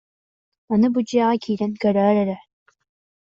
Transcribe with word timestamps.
Аны 0.73 0.87
бу 0.93 0.99
дьиэҕэ 1.07 1.35
киирэн 1.43 1.73
көрөөр 1.81 2.17
эрэ 2.23 2.37